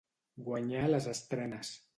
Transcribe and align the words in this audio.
Guanyar 0.47 0.87
les 0.95 1.11
estrenes. 1.15 1.77